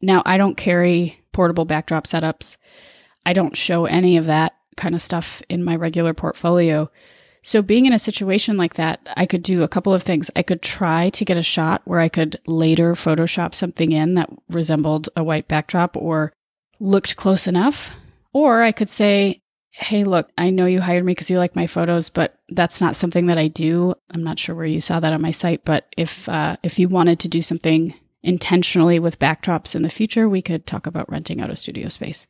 Now, 0.00 0.22
I 0.24 0.36
don't 0.36 0.56
carry 0.56 1.20
portable 1.32 1.64
backdrop 1.64 2.04
setups. 2.04 2.56
I 3.26 3.32
don't 3.32 3.56
show 3.56 3.84
any 3.86 4.16
of 4.16 4.26
that 4.26 4.54
kind 4.76 4.94
of 4.94 5.02
stuff 5.02 5.42
in 5.48 5.64
my 5.64 5.76
regular 5.76 6.14
portfolio. 6.14 6.90
So, 7.42 7.62
being 7.62 7.86
in 7.86 7.92
a 7.92 7.98
situation 7.98 8.56
like 8.56 8.74
that, 8.74 9.00
I 9.16 9.26
could 9.26 9.42
do 9.42 9.62
a 9.62 9.68
couple 9.68 9.94
of 9.94 10.02
things. 10.02 10.30
I 10.36 10.42
could 10.42 10.62
try 10.62 11.10
to 11.10 11.24
get 11.24 11.36
a 11.36 11.42
shot 11.42 11.82
where 11.84 12.00
I 12.00 12.08
could 12.08 12.40
later 12.46 12.94
Photoshop 12.94 13.54
something 13.54 13.92
in 13.92 14.14
that 14.14 14.30
resembled 14.48 15.08
a 15.16 15.24
white 15.24 15.48
backdrop 15.48 15.96
or 15.96 16.32
looked 16.80 17.16
close 17.16 17.46
enough 17.46 17.90
or 18.32 18.62
I 18.62 18.72
could 18.72 18.90
say, 18.90 19.40
hey, 19.80 20.02
look, 20.02 20.28
I 20.36 20.50
know 20.50 20.66
you 20.66 20.80
hired 20.80 21.04
me 21.04 21.12
because 21.12 21.30
you 21.30 21.38
like 21.38 21.54
my 21.54 21.68
photos, 21.68 22.08
but 22.08 22.40
that's 22.48 22.80
not 22.80 22.96
something 22.96 23.26
that 23.26 23.38
I 23.38 23.46
do. 23.46 23.94
I'm 24.12 24.24
not 24.24 24.38
sure 24.38 24.56
where 24.56 24.66
you 24.66 24.80
saw 24.80 24.98
that 24.98 25.12
on 25.12 25.22
my 25.22 25.30
site, 25.30 25.64
but 25.64 25.86
if 25.96 26.28
uh, 26.28 26.56
if 26.64 26.80
you 26.80 26.88
wanted 26.88 27.20
to 27.20 27.28
do 27.28 27.42
something 27.42 27.94
intentionally 28.20 28.98
with 28.98 29.20
backdrops 29.20 29.76
in 29.76 29.82
the 29.82 29.88
future, 29.88 30.28
we 30.28 30.42
could 30.42 30.66
talk 30.66 30.86
about 30.86 31.08
renting 31.08 31.40
out 31.40 31.50
a 31.50 31.56
studio 31.56 31.88
space. 31.88 32.26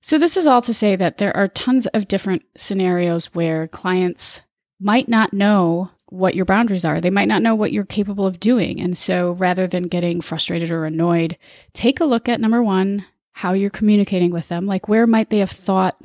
So, 0.00 0.18
this 0.18 0.36
is 0.36 0.48
all 0.48 0.62
to 0.62 0.74
say 0.74 0.96
that 0.96 1.18
there 1.18 1.36
are 1.36 1.46
tons 1.46 1.86
of 1.88 2.08
different 2.08 2.42
scenarios 2.56 3.26
where 3.26 3.68
clients 3.68 4.40
might 4.80 5.08
not 5.08 5.32
know 5.32 5.90
what 6.06 6.34
your 6.34 6.44
boundaries 6.44 6.84
are. 6.84 7.00
They 7.00 7.10
might 7.10 7.28
not 7.28 7.42
know 7.42 7.54
what 7.54 7.72
you're 7.72 7.84
capable 7.84 8.26
of 8.26 8.40
doing. 8.40 8.80
And 8.80 8.98
so, 8.98 9.32
rather 9.32 9.68
than 9.68 9.84
getting 9.84 10.20
frustrated 10.20 10.72
or 10.72 10.86
annoyed, 10.86 11.38
take 11.72 12.00
a 12.00 12.04
look 12.04 12.28
at 12.28 12.40
number 12.40 12.64
one, 12.64 13.06
how 13.30 13.52
you're 13.52 13.70
communicating 13.70 14.32
with 14.32 14.48
them. 14.48 14.66
Like, 14.66 14.88
where 14.88 15.06
might 15.06 15.30
they 15.30 15.38
have 15.38 15.52
thought 15.52 16.04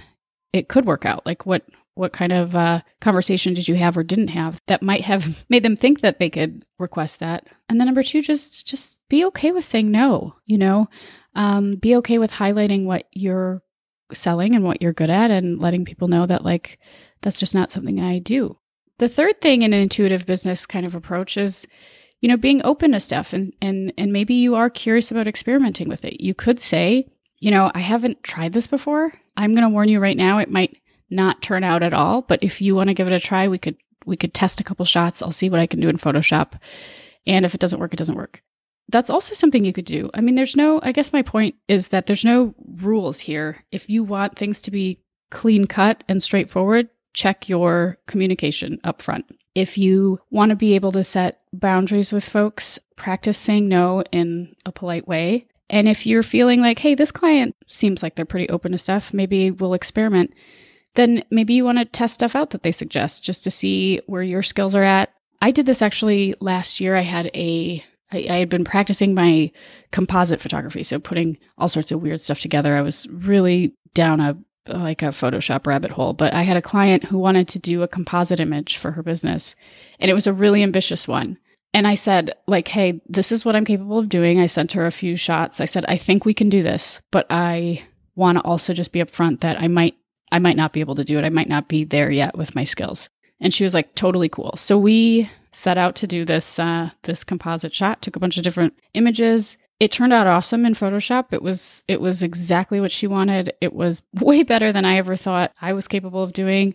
it 0.56 0.70
could 0.70 0.86
work 0.86 1.06
out? 1.06 1.26
Like, 1.26 1.46
what 1.46 1.64
what 1.96 2.12
kind 2.12 2.34
of 2.34 2.54
uh, 2.56 2.82
conversation 3.00 3.54
did 3.54 3.70
you 3.70 3.76
have 3.76 3.98
or 3.98 4.04
didn't 4.04 4.28
have 4.28 4.60
that 4.68 4.84
might 4.84 5.02
have 5.02 5.46
made 5.50 5.64
them 5.64 5.76
think 5.76 6.02
that 6.02 6.20
they 6.20 6.30
could 6.30 6.64
request 6.80 7.20
that? 7.20 7.48
And 7.70 7.80
then 7.80 7.88
number 7.88 8.04
two, 8.04 8.22
just 8.22 8.68
just 8.68 8.98
be 9.10 9.26
okay 9.26 9.52
with 9.52 9.66
saying 9.66 9.92
no. 9.92 10.36
You 10.46 10.58
know, 10.58 10.90
um, 11.36 11.76
be 11.76 11.96
okay 11.98 12.18
with 12.18 12.32
highlighting 12.32 12.86
what 12.86 13.06
you're 13.12 13.62
selling 14.14 14.56
and 14.56 14.64
what 14.64 14.82
you're 14.82 14.94
good 14.94 15.10
at, 15.10 15.30
and 15.32 15.60
letting 15.60 15.86
people 15.86 16.08
know 16.08 16.26
that 16.26 16.46
like 16.46 16.80
that's 17.22 17.40
just 17.40 17.54
not 17.54 17.72
something 17.72 18.00
I 18.00 18.20
do. 18.20 18.58
The 18.98 19.10
third 19.10 19.42
thing 19.42 19.62
in 19.62 19.74
an 19.74 19.82
intuitive 19.82 20.26
business 20.26 20.66
kind 20.66 20.86
of 20.86 20.96
approach 20.96 21.36
is, 21.36 21.68
you 22.22 22.30
know, 22.30 22.38
being 22.38 22.62
open 22.64 22.94
to 22.94 23.00
stuff, 23.02 23.34
and 23.34 23.54
and 23.62 23.94
and 23.98 24.14
maybe 24.14 24.36
you 24.36 24.56
are 24.56 24.70
curious 24.70 25.12
about 25.12 25.28
experimenting 25.28 25.90
with 25.90 26.06
it. 26.06 26.22
You 26.22 26.34
could 26.34 26.62
say, 26.62 27.10
you 27.40 27.52
know, 27.52 27.72
I 27.76 27.80
haven't 27.80 28.24
tried 28.24 28.54
this 28.54 28.68
before. 28.68 29.14
I'm 29.38 29.54
going 29.54 29.64
to 29.64 29.74
warn 29.74 29.90
you 29.90 30.00
right 30.00 30.18
now, 30.18 30.40
it 30.40 30.50
might 30.50 30.78
not 31.10 31.42
turn 31.42 31.64
out 31.64 31.84
at 31.84 31.94
all. 31.94 32.22
But 32.22 32.44
if 32.44 32.62
you 32.62 32.76
want 32.76 32.90
to 32.90 32.94
give 32.94 33.08
it 33.08 33.14
a 33.14 33.20
try, 33.20 33.48
we 33.48 33.58
could 33.58 33.78
we 34.06 34.18
could 34.18 34.34
test 34.34 34.60
a 34.60 34.64
couple 34.64 34.86
shots. 34.86 35.22
I'll 35.22 35.32
see 35.32 35.50
what 35.50 35.60
I 35.60 35.68
can 35.68 35.80
do 35.80 35.90
in 35.90 35.98
Photoshop. 35.98 36.60
And 37.26 37.46
if 37.46 37.56
it 37.56 37.60
doesn't 37.60 37.80
work, 37.80 37.94
it 37.94 37.98
doesn't 37.98 38.16
work. 38.16 38.44
That's 38.90 39.10
also 39.10 39.34
something 39.34 39.66
you 39.66 39.74
could 39.74 39.86
do. 39.86 40.12
I 40.14 40.22
mean, 40.22 40.36
there's 40.36 40.56
no, 40.56 40.80
I 40.84 40.92
guess 40.92 41.12
my 41.12 41.24
point 41.24 41.56
is 41.68 41.88
that 41.88 42.06
there's 42.06 42.24
no 42.24 42.54
rules 42.82 43.20
here. 43.20 43.64
If 43.72 43.90
you 43.90 44.04
want 44.04 44.38
things 44.38 44.62
to 44.62 44.72
be 44.72 45.00
clean 45.32 45.66
cut 45.66 46.04
and 46.08 46.22
straightforward, 46.22 46.90
check 47.14 47.50
your 47.50 47.98
communication 48.06 48.80
up 48.84 49.02
front. 49.02 49.26
If 49.56 49.78
you 49.78 50.20
want 50.30 50.52
to 50.52 50.56
be 50.56 50.76
able 50.76 50.92
to 50.92 51.04
set 51.04 51.40
boundaries 51.52 52.14
with 52.14 52.26
folks, 52.28 52.78
practice 52.96 53.38
saying 53.38 53.68
no 53.68 54.04
in 54.12 54.56
a 54.66 54.72
polite 54.72 55.08
way. 55.08 55.48
And 55.70 55.88
if 55.88 56.06
you're 56.06 56.24
feeling 56.24 56.62
like, 56.62 56.80
hey, 56.80 56.96
this 56.96 57.12
client 57.12 57.56
seems 57.68 58.04
like 58.04 58.16
they're 58.16 58.26
pretty 58.26 58.50
open 58.50 58.72
to 58.72 58.78
stuff, 58.78 59.14
maybe 59.14 59.52
we'll 59.52 59.74
experiment 59.74 60.34
then 60.96 61.24
maybe 61.30 61.54
you 61.54 61.64
want 61.64 61.78
to 61.78 61.86
test 61.86 62.16
stuff 62.16 62.36
out 62.36 62.50
that 62.50 62.64
they 62.64 62.72
suggest 62.72 63.24
just 63.24 63.44
to 63.44 63.52
see 63.52 64.02
where 64.08 64.24
your 64.24 64.42
skills 64.42 64.74
are 64.74 64.84
at. 64.84 65.14
I 65.42 65.52
did 65.52 65.66
this 65.66 65.82
actually 65.82 66.34
last 66.40 66.80
year. 66.80 66.96
I 66.96 67.02
had 67.02 67.30
a 67.36 67.84
I, 68.12 68.38
had 68.38 68.50
been 68.50 68.64
practicing 68.64 69.14
my 69.14 69.52
composite 69.92 70.40
photography, 70.40 70.84
so 70.84 71.00
putting 71.00 71.38
all 71.58 71.68
sorts 71.68 71.92
of 71.92 72.02
weird 72.02 72.22
stuff 72.22 72.40
together. 72.40 72.76
I 72.76 72.82
was 72.82 73.08
really 73.10 73.74
down 73.94 74.20
a 74.20 74.38
like 74.68 75.04
a 75.04 75.08
Photoshop 75.08 75.68
rabbit 75.68 75.92
hole, 75.92 76.14
but 76.14 76.34
I 76.34 76.44
had 76.44 76.58
a 76.58 76.62
client 76.62 77.04
who 77.04 77.20
wanted 77.20 77.48
to 77.50 77.60
do 77.60 77.84
a 77.84 77.88
composite 77.88 78.40
image 78.40 78.78
for 78.78 78.92
her 78.92 79.04
business, 79.04 79.56
and 80.00 80.10
it 80.10 80.14
was 80.14 80.28
a 80.28 80.34
really 80.34 80.64
ambitious 80.64 81.08
one. 81.08 81.38
And 81.76 81.86
I 81.86 81.96
said, 81.96 82.34
like, 82.48 82.70
hey, 82.70 83.02
this 83.06 83.34
is 83.34 83.44
what 83.44 83.54
I'm 83.54 83.66
capable 83.66 84.00
of 84.00 84.08
doing. 84.08 84.40
I 84.40 84.46
sent 84.46 84.72
her 84.72 84.86
a 84.86 84.94
few 84.94 85.18
shots. 85.18 85.60
I 85.60 85.66
said, 85.66 85.84
I 85.90 85.98
think 85.98 86.24
we 86.24 86.34
can 86.34 86.48
do 86.48 86.64
this, 86.64 87.02
but 87.12 87.26
I 87.30 87.84
want 88.16 88.38
to 88.38 88.44
also 88.46 88.74
just 88.74 88.94
be 88.94 89.02
upfront 89.02 89.42
that 89.42 89.62
I 89.62 89.68
might 89.68 89.94
I 90.32 90.40
might 90.40 90.56
not 90.56 90.72
be 90.72 90.80
able 90.80 90.96
to 90.96 91.04
do 91.04 91.18
it. 91.18 91.26
I 91.26 91.30
might 91.30 91.50
not 91.50 91.68
be 91.68 91.84
there 91.84 92.10
yet 92.10 92.38
with 92.38 92.56
my 92.56 92.64
skills. 92.64 93.10
And 93.42 93.54
she 93.54 93.66
was 93.66 93.74
like, 93.74 93.94
totally 93.94 94.30
cool. 94.30 94.54
So 94.56 94.78
we 94.78 95.30
set 95.52 95.78
out 95.78 95.98
to 95.98 96.08
do 96.08 96.24
this 96.24 96.58
uh, 96.60 96.92
this 97.04 97.26
composite 97.26 97.74
shot. 97.74 98.02
Took 98.02 98.16
a 98.16 98.20
bunch 98.22 98.38
of 98.38 98.44
different 98.44 98.74
images. 98.94 99.58
It 99.82 99.92
turned 99.92 100.14
out 100.14 100.28
awesome 100.28 100.66
in 100.66 100.76
Photoshop. 100.76 101.34
It 101.34 101.42
was 101.42 101.84
it 101.90 102.00
was 102.00 102.24
exactly 102.24 102.80
what 102.80 102.94
she 102.94 103.06
wanted. 103.06 103.52
It 103.60 103.74
was 103.74 104.02
way 104.14 104.44
better 104.44 104.72
than 104.72 104.86
I 104.86 104.96
ever 104.96 105.18
thought 105.18 105.52
I 105.62 105.74
was 105.74 105.90
capable 105.90 106.24
of 106.24 106.32
doing. 106.32 106.74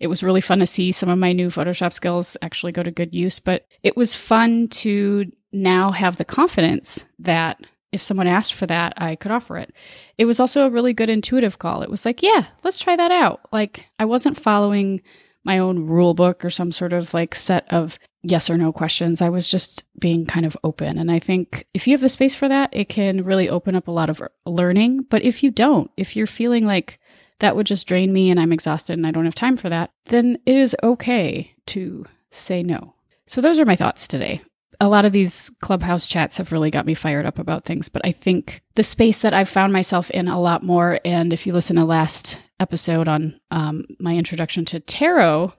It 0.00 0.08
was 0.08 0.22
really 0.22 0.40
fun 0.40 0.58
to 0.60 0.66
see 0.66 0.92
some 0.92 1.08
of 1.08 1.18
my 1.18 1.32
new 1.32 1.48
Photoshop 1.48 1.92
skills 1.92 2.36
actually 2.42 2.72
go 2.72 2.82
to 2.82 2.90
good 2.90 3.14
use, 3.14 3.38
but 3.38 3.66
it 3.82 3.96
was 3.96 4.14
fun 4.14 4.68
to 4.68 5.30
now 5.52 5.90
have 5.90 6.16
the 6.16 6.24
confidence 6.24 7.04
that 7.18 7.60
if 7.92 8.02
someone 8.02 8.26
asked 8.26 8.54
for 8.54 8.66
that, 8.66 8.92
I 8.96 9.16
could 9.16 9.30
offer 9.30 9.56
it. 9.56 9.72
It 10.18 10.26
was 10.26 10.38
also 10.38 10.66
a 10.66 10.70
really 10.70 10.92
good 10.92 11.08
intuitive 11.08 11.58
call. 11.58 11.82
It 11.82 11.90
was 11.90 12.04
like, 12.04 12.22
yeah, 12.22 12.46
let's 12.62 12.78
try 12.78 12.96
that 12.96 13.10
out. 13.10 13.40
Like, 13.52 13.86
I 13.98 14.04
wasn't 14.04 14.38
following 14.38 15.00
my 15.44 15.58
own 15.58 15.86
rule 15.86 16.12
book 16.12 16.44
or 16.44 16.50
some 16.50 16.72
sort 16.72 16.92
of 16.92 17.14
like 17.14 17.34
set 17.34 17.72
of 17.72 17.98
yes 18.22 18.50
or 18.50 18.58
no 18.58 18.72
questions. 18.72 19.22
I 19.22 19.28
was 19.28 19.46
just 19.46 19.84
being 19.98 20.26
kind 20.26 20.44
of 20.44 20.56
open. 20.64 20.98
And 20.98 21.10
I 21.10 21.20
think 21.20 21.66
if 21.72 21.86
you 21.86 21.92
have 21.92 22.00
the 22.00 22.08
space 22.08 22.34
for 22.34 22.48
that, 22.48 22.70
it 22.72 22.88
can 22.88 23.24
really 23.24 23.48
open 23.48 23.76
up 23.76 23.86
a 23.86 23.92
lot 23.92 24.10
of 24.10 24.20
learning. 24.44 25.06
But 25.08 25.22
if 25.22 25.44
you 25.44 25.52
don't, 25.52 25.90
if 25.96 26.16
you're 26.16 26.26
feeling 26.26 26.66
like 26.66 26.98
that 27.40 27.56
would 27.56 27.66
just 27.66 27.86
drain 27.86 28.12
me 28.12 28.30
and 28.30 28.40
I'm 28.40 28.52
exhausted 28.52 28.94
and 28.94 29.06
I 29.06 29.10
don't 29.10 29.24
have 29.24 29.34
time 29.34 29.56
for 29.56 29.68
that, 29.68 29.90
then 30.06 30.38
it 30.46 30.56
is 30.56 30.76
okay 30.82 31.52
to 31.66 32.04
say 32.30 32.62
no. 32.62 32.94
So, 33.26 33.40
those 33.40 33.58
are 33.58 33.64
my 33.64 33.76
thoughts 33.76 34.06
today 34.06 34.42
a 34.80 34.88
lot 34.88 35.04
of 35.04 35.12
these 35.12 35.50
clubhouse 35.60 36.06
chats 36.06 36.36
have 36.36 36.52
really 36.52 36.70
got 36.70 36.86
me 36.86 36.94
fired 36.94 37.26
up 37.26 37.38
about 37.38 37.64
things, 37.64 37.88
but 37.88 38.02
I 38.04 38.12
think 38.12 38.62
the 38.74 38.82
space 38.82 39.20
that 39.20 39.34
I've 39.34 39.48
found 39.48 39.72
myself 39.72 40.10
in 40.10 40.28
a 40.28 40.40
lot 40.40 40.62
more, 40.62 41.00
and 41.04 41.32
if 41.32 41.46
you 41.46 41.52
listen 41.52 41.76
to 41.76 41.84
last 41.84 42.38
episode 42.60 43.08
on 43.08 43.40
um, 43.50 43.84
my 43.98 44.16
introduction 44.16 44.64
to 44.66 44.80
tarot, 44.80 45.52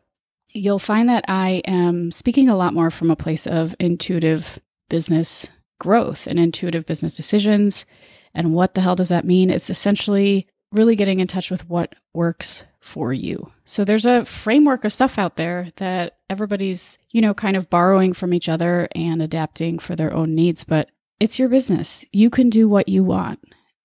you'll 0.50 0.80
find 0.80 1.10
that 1.10 1.26
I 1.28 1.62
am 1.66 2.12
speaking 2.12 2.50
a 2.50 2.56
lot 2.56 2.74
more 2.74 2.92
from 2.92 3.12
a 3.12 3.16
place 3.16 3.48
of 3.48 3.76
intuitive 3.80 4.60
business 4.90 5.48
growth 5.80 6.28
and 6.28 6.40
intuitive 6.40 6.86
business 6.86 7.16
decisions. 7.16 7.86
And 8.34 8.54
what 8.54 8.74
the 8.74 8.82
hell 8.82 8.96
does 8.96 9.10
that 9.10 9.26
mean? 9.26 9.50
It's 9.50 9.70
essentially 9.70 10.48
really 10.72 10.96
getting 10.96 11.20
in 11.20 11.28
touch 11.28 11.50
with 11.50 11.70
what 11.70 11.94
works 12.14 12.64
for 12.80 13.14
you. 13.14 13.52
So 13.66 13.84
there's 13.84 14.06
a 14.06 14.26
framework 14.26 14.86
of 14.86 14.94
stuff 14.94 15.18
out 15.18 15.36
there 15.36 15.72
that 15.78 16.18
everybody's, 16.30 16.98
you 17.12 17.22
know, 17.22 17.34
kind 17.34 17.58
of 17.58 17.70
borrowing 17.70 18.14
from 18.14 18.34
each 18.34 18.50
other 18.50 18.88
and 18.94 19.22
adapting 19.22 19.80
for 19.80 19.96
their 19.96 20.14
own 20.14 20.36
needs, 20.36 20.64
but 20.64 20.90
it's 21.20 21.40
your 21.40 21.50
business. 21.50 22.06
You 22.12 22.30
can 22.30 22.50
do 22.50 22.70
what 22.70 22.90
you 22.90 23.04
want. 23.04 23.40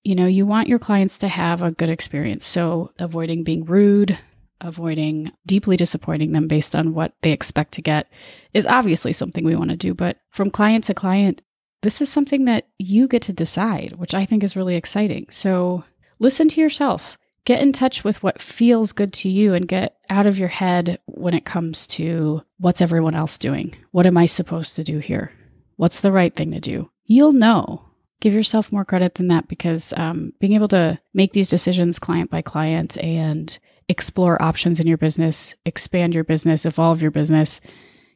You 0.05 0.15
know, 0.15 0.27
you 0.27 0.47
want 0.47 0.69
your 0.69 0.79
clients 0.79 1.19
to 1.19 1.29
have 1.29 1.63
a 1.63 1.73
good 1.73 1.89
experience. 1.89 2.45
So 2.45 2.93
avoiding 2.99 3.45
being 3.45 3.65
rude, 3.65 4.19
avoiding 4.61 5.33
deeply 5.47 5.77
disappointing 5.77 6.33
them 6.33 6.49
based 6.49 6.75
on 6.75 6.95
what 6.95 7.15
they 7.23 7.33
expect 7.33 7.73
to 7.75 7.83
get 7.83 8.11
is 8.53 8.67
obviously 8.67 9.13
something 9.13 9.45
we 9.45 9.57
want 9.57 9.71
to 9.71 9.77
do. 9.77 9.95
But 9.95 10.19
from 10.31 10.51
client 10.51 10.85
to 10.85 10.95
client, 10.95 11.43
this 11.83 12.01
is 12.01 12.09
something 12.09 12.45
that 12.45 12.69
you 12.79 13.09
get 13.09 13.23
to 13.23 13.33
decide, 13.33 13.95
which 13.97 14.15
I 14.15 14.25
think 14.25 14.45
is 14.45 14.57
really 14.57 14.77
exciting. 14.77 15.27
So 15.31 15.85
listen 16.23 16.49
to 16.49 16.61
yourself 16.61 17.19
get 17.45 17.61
in 17.61 17.73
touch 17.73 18.05
with 18.05 18.23
what 18.23 18.41
feels 18.41 18.93
good 18.93 19.13
to 19.13 19.29
you 19.29 19.55
and 19.55 19.67
get 19.67 19.97
out 20.09 20.27
of 20.27 20.39
your 20.39 20.49
head 20.49 20.99
when 21.07 21.35
it 21.35 21.45
comes 21.45 21.87
to 21.87 22.43
what's 22.59 22.81
everyone 22.81 23.15
else 23.15 23.39
doing? 23.39 23.75
What 23.91 24.07
am 24.07 24.17
I 24.17 24.27
supposed 24.27 24.77
to 24.77 24.85
do 24.85 24.99
here? 24.99 25.33
What's 25.77 26.01
the 26.01 26.13
right 26.13 26.35
thing 26.35 26.53
to 26.53 26.61
do? 26.61 26.91
You'll 27.05 27.33
know. 27.33 27.89
Give 28.21 28.33
yourself 28.33 28.71
more 28.71 28.85
credit 28.85 29.17
than 29.17 29.27
that 29.29 29.49
because 29.49 29.93
um, 29.97 30.33
being 30.39 30.53
able 30.53 30.69
to 30.69 31.01
make 31.13 31.33
these 31.33 31.51
decisions 31.51 31.99
client 31.99 32.31
by 32.31 32.41
client 32.41 32.97
and 32.99 33.59
explore 33.89 34.41
options 34.41 34.79
in 34.79 34.87
your 34.87 34.99
business, 34.99 35.57
expand 35.65 36.15
your 36.15 36.23
business, 36.23 36.65
evolve 36.65 37.03
your 37.03 37.11
business, 37.11 37.61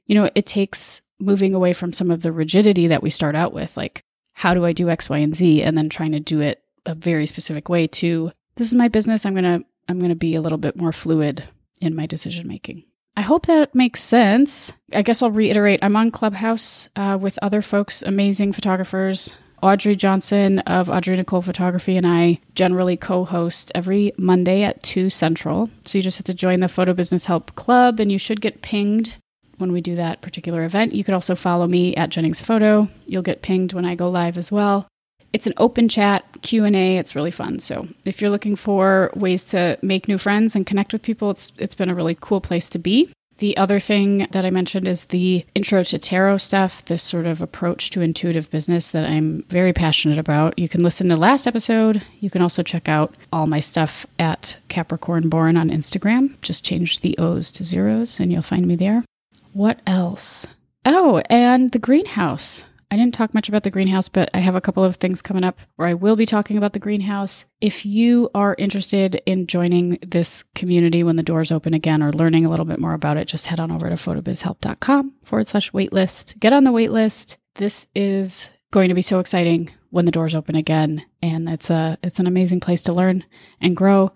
you 0.04 0.14
know, 0.14 0.30
it 0.36 0.46
takes 0.46 1.02
moving 1.18 1.54
away 1.54 1.72
from 1.72 1.92
some 1.92 2.12
of 2.12 2.22
the 2.22 2.30
rigidity 2.30 2.86
that 2.86 3.02
we 3.02 3.10
start 3.10 3.34
out 3.34 3.52
with, 3.52 3.76
like, 3.76 4.04
how 4.32 4.54
do 4.54 4.64
I 4.64 4.72
do 4.72 4.88
X, 4.88 5.10
Y, 5.10 5.18
and 5.18 5.34
Z? 5.34 5.62
And 5.62 5.76
then 5.76 5.88
trying 5.88 6.12
to 6.12 6.20
do 6.20 6.40
it 6.40 6.62
a 6.86 6.94
very 6.94 7.26
specific 7.26 7.68
way 7.68 7.86
to 7.86 8.32
this 8.56 8.68
is 8.68 8.74
my 8.74 8.88
business. 8.88 9.26
I'm 9.26 9.34
going 9.34 9.60
to 9.60 9.66
I'm 9.88 9.98
going 9.98 10.10
to 10.10 10.16
be 10.16 10.34
a 10.34 10.40
little 10.40 10.58
bit 10.58 10.76
more 10.76 10.92
fluid 10.92 11.44
in 11.80 11.94
my 11.94 12.06
decision 12.06 12.48
making. 12.48 12.84
I 13.16 13.22
hope 13.22 13.46
that 13.46 13.74
makes 13.74 14.02
sense. 14.02 14.72
I 14.92 15.02
guess 15.02 15.22
I'll 15.22 15.30
reiterate 15.30 15.80
I'm 15.82 15.96
on 15.96 16.10
Clubhouse 16.10 16.88
uh, 16.96 17.18
with 17.20 17.38
other 17.40 17.62
folks, 17.62 18.02
amazing 18.02 18.52
photographers. 18.52 19.36
Audrey 19.62 19.96
Johnson 19.96 20.58
of 20.60 20.90
Audrey 20.90 21.16
Nicole 21.16 21.40
Photography 21.40 21.96
and 21.96 22.06
I 22.06 22.40
generally 22.54 22.96
co 22.96 23.24
host 23.24 23.72
every 23.74 24.12
Monday 24.18 24.62
at 24.62 24.82
2 24.82 25.08
Central. 25.08 25.70
So 25.82 25.96
you 25.96 26.02
just 26.02 26.18
have 26.18 26.24
to 26.24 26.34
join 26.34 26.60
the 26.60 26.68
Photo 26.68 26.92
Business 26.92 27.24
Help 27.24 27.54
Club 27.54 27.98
and 27.98 28.12
you 28.12 28.18
should 28.18 28.42
get 28.42 28.60
pinged 28.60 29.14
when 29.56 29.72
we 29.72 29.80
do 29.80 29.96
that 29.96 30.20
particular 30.20 30.64
event. 30.64 30.94
You 30.94 31.04
could 31.04 31.14
also 31.14 31.34
follow 31.34 31.66
me 31.66 31.96
at 31.96 32.10
Jennings 32.10 32.42
Photo. 32.42 32.88
You'll 33.06 33.22
get 33.22 33.40
pinged 33.40 33.72
when 33.72 33.86
I 33.86 33.94
go 33.94 34.10
live 34.10 34.36
as 34.36 34.52
well 34.52 34.88
it's 35.36 35.46
an 35.46 35.54
open 35.58 35.88
chat 35.88 36.24
q&a 36.40 36.96
it's 36.96 37.14
really 37.14 37.30
fun 37.30 37.58
so 37.58 37.86
if 38.04 38.20
you're 38.20 38.30
looking 38.30 38.56
for 38.56 39.10
ways 39.14 39.44
to 39.44 39.78
make 39.82 40.08
new 40.08 40.18
friends 40.18 40.56
and 40.56 40.66
connect 40.66 40.92
with 40.92 41.02
people 41.02 41.30
it's 41.30 41.52
it's 41.58 41.74
been 41.74 41.90
a 41.90 41.94
really 41.94 42.16
cool 42.20 42.40
place 42.40 42.68
to 42.70 42.78
be 42.78 43.12
the 43.38 43.56
other 43.58 43.78
thing 43.80 44.26
that 44.30 44.46
I 44.46 44.50
mentioned 44.50 44.88
is 44.88 45.06
the 45.06 45.44
intro 45.54 45.82
to 45.82 45.98
tarot 45.98 46.38
stuff, 46.38 46.82
this 46.86 47.02
sort 47.02 47.26
of 47.26 47.42
approach 47.42 47.90
to 47.90 48.00
intuitive 48.00 48.50
business 48.50 48.92
that 48.92 49.04
I'm 49.04 49.42
very 49.50 49.74
passionate 49.74 50.18
about. 50.18 50.58
You 50.58 50.70
can 50.70 50.82
listen 50.82 51.10
to 51.10 51.16
last 51.16 51.46
episode. 51.46 52.02
You 52.20 52.30
can 52.30 52.40
also 52.40 52.62
check 52.62 52.88
out 52.88 53.14
all 53.34 53.46
my 53.46 53.60
stuff 53.60 54.06
at 54.18 54.56
Capricorn 54.68 55.28
Born 55.28 55.58
on 55.58 55.68
Instagram. 55.68 56.40
Just 56.40 56.64
change 56.64 57.00
the 57.00 57.16
O's 57.18 57.52
to 57.52 57.64
zeros 57.64 58.18
and 58.18 58.32
you'll 58.32 58.40
find 58.40 58.66
me 58.66 58.74
there. 58.74 59.04
What 59.52 59.80
else? 59.86 60.46
Oh, 60.86 61.22
and 61.28 61.72
the 61.72 61.78
greenhouse. 61.78 62.64
I 62.90 62.96
didn't 62.96 63.14
talk 63.14 63.34
much 63.34 63.48
about 63.48 63.64
the 63.64 63.70
greenhouse, 63.70 64.08
but 64.08 64.30
I 64.32 64.38
have 64.38 64.54
a 64.54 64.60
couple 64.60 64.84
of 64.84 64.96
things 64.96 65.20
coming 65.20 65.42
up 65.42 65.58
where 65.74 65.88
I 65.88 65.94
will 65.94 66.14
be 66.14 66.26
talking 66.26 66.56
about 66.56 66.72
the 66.72 66.78
greenhouse. 66.78 67.44
If 67.60 67.84
you 67.84 68.30
are 68.34 68.54
interested 68.58 69.20
in 69.26 69.48
joining 69.48 69.98
this 70.06 70.44
community 70.54 71.02
when 71.02 71.16
the 71.16 71.22
doors 71.22 71.50
open 71.50 71.74
again 71.74 72.02
or 72.02 72.12
learning 72.12 72.46
a 72.46 72.50
little 72.50 72.64
bit 72.64 72.78
more 72.78 72.94
about 72.94 73.16
it, 73.16 73.26
just 73.26 73.48
head 73.48 73.58
on 73.58 73.72
over 73.72 73.88
to 73.88 73.96
photobizhelp.com 73.96 75.14
forward 75.24 75.48
slash 75.48 75.72
waitlist. 75.72 76.38
Get 76.38 76.52
on 76.52 76.64
the 76.64 76.70
waitlist. 76.70 77.36
This 77.56 77.88
is 77.94 78.50
going 78.70 78.88
to 78.88 78.94
be 78.94 79.02
so 79.02 79.18
exciting 79.18 79.70
when 79.90 80.04
the 80.04 80.12
doors 80.12 80.34
open 80.34 80.54
again. 80.54 81.04
And 81.22 81.48
it's 81.48 81.70
a 81.70 81.98
it's 82.02 82.20
an 82.20 82.26
amazing 82.26 82.60
place 82.60 82.84
to 82.84 82.92
learn 82.92 83.24
and 83.60 83.76
grow 83.76 84.12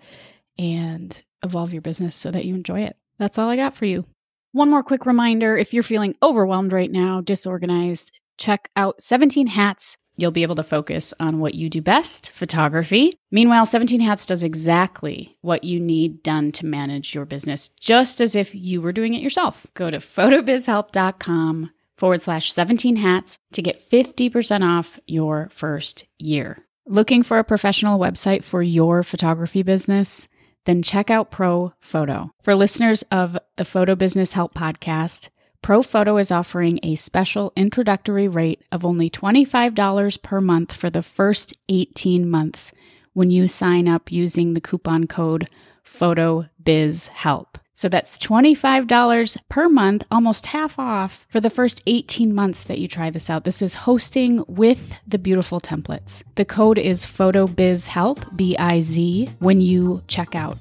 and 0.59 1.21
evolve 1.43 1.73
your 1.73 1.83
business 1.83 2.15
so 2.15 2.31
that 2.31 2.45
you 2.45 2.55
enjoy 2.55 2.83
it. 2.83 2.97
That's 3.19 3.39
all 3.39 3.49
I 3.49 3.57
got 3.57 3.75
for 3.75 3.87
you. 3.87 4.05
One 4.53 4.71
more 4.71 4.83
quick 4.83 5.07
reminder 5.07 5.57
if 5.57 5.73
you're 5.73 5.83
feeling 5.83 6.17
overwhelmed 6.23 6.73
right 6.73 6.91
now, 6.91 7.21
disorganized, 7.21 8.20
check 8.41 8.69
out 8.75 9.01
17 9.01 9.47
Hats. 9.47 9.97
You'll 10.17 10.33
be 10.33 10.43
able 10.43 10.57
to 10.57 10.65
focus 10.65 11.15
on 11.21 11.39
what 11.39 11.55
you 11.55 11.71
do 11.71 11.81
best 11.81 12.33
photography. 12.33 13.15
Meanwhile, 13.31 13.67
17 13.67 14.01
Hats 14.01 14.27
does 14.27 14.43
exactly 14.43 15.37
what 15.41 15.63
you 15.63 15.79
need 15.79 16.23
done 16.25 16.51
to 16.53 16.67
manage 16.67 17.15
your 17.15 17.25
business, 17.25 17.69
just 17.81 18.21
as 18.21 18.35
if 18.35 18.55
you 18.55 18.83
were 18.83 18.93
doing 18.93 19.15
it 19.15 19.23
yourself. 19.23 19.67
Go 19.75 19.91
to 19.91 19.99
photobizhelp.com 19.99 21.71
forward 21.97 22.23
slash 22.23 22.53
17 22.53 22.97
hats 22.97 23.37
to 23.53 23.63
get 23.63 23.89
50% 23.89 24.67
off 24.67 24.99
your 25.07 25.51
first 25.53 26.07
year. 26.19 26.65
Looking 26.87 27.23
for 27.23 27.39
a 27.39 27.45
professional 27.45 28.01
website 28.01 28.43
for 28.43 28.63
your 28.63 29.03
photography 29.03 29.63
business? 29.63 30.27
then 30.67 30.83
check 30.83 31.11
out 31.11 31.31
Pro 31.31 31.73
Photo. 31.81 32.31
For 32.41 32.55
listeners 32.55 33.03
of 33.11 33.39
the 33.57 33.65
Photo 33.65 33.95
Business 33.95 34.33
Help 34.33 34.55
podcast, 34.55 35.29
Pro 35.63 35.83
Photo 35.83 36.17
is 36.17 36.31
offering 36.31 36.81
a 36.83 36.95
special 36.95 37.53
introductory 37.55 38.27
rate 38.27 38.63
of 38.73 38.85
only 38.85 39.11
$25 39.11 40.23
per 40.23 40.41
month 40.41 40.73
for 40.73 40.89
the 40.89 41.03
first 41.03 41.53
18 41.69 42.29
months 42.29 42.73
when 43.13 43.31
you 43.31 43.47
sign 43.47 43.87
up 43.87 44.11
using 44.11 44.55
the 44.55 44.61
coupon 44.61 45.07
code 45.07 45.49
PHOTOBIZHELP. 45.85 47.47
So 47.75 47.89
that's 47.89 48.19
$25 48.19 49.37
per 49.49 49.69
month, 49.69 50.05
almost 50.11 50.47
half 50.47 50.79
off 50.79 51.27
for 51.29 51.41
the 51.41 51.51
first 51.51 51.83
18 51.87 52.35
months 52.35 52.65
that 52.65 52.79
you 52.79 52.89
try 52.89 53.11
this 53.11 53.29
out. 53.29 53.45
This 53.45 53.63
is 53.63 53.75
hosting 53.75 54.45
with 54.49 54.95
the 55.07 55.19
beautiful 55.19 55.61
templates. 55.61 56.23
The 56.37 56.45
code 56.47 56.79
is 56.79 57.05
PHOTOBIZHELP, 57.05 58.37
B 58.37 58.57
I 58.59 58.81
Z, 58.81 59.31
when 59.41 59.61
you 59.61 60.03
check 60.09 60.35
out. 60.35 60.59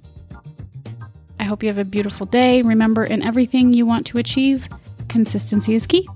I 1.39 1.43
hope 1.43 1.63
you 1.63 1.69
have 1.69 1.77
a 1.77 1.85
beautiful 1.85 2.25
day. 2.25 2.61
Remember, 2.61 3.03
in 3.05 3.21
everything 3.21 3.73
you 3.73 3.85
want 3.85 4.05
to 4.07 4.17
achieve, 4.17 4.67
consistency 5.09 5.75
is 5.75 5.85
key. 5.87 6.07